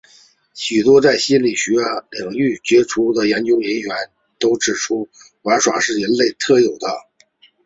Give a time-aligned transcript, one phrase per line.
[0.55, 1.73] 许多在心理学
[2.09, 3.95] 领域杰出的研究人员
[4.39, 5.07] 都指出
[5.43, 6.87] 玩耍是人类特有的。